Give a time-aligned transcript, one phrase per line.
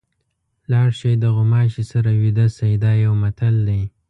[0.71, 3.81] لاړ شئ د غوماشي سره ویده شئ دا یو متل دی.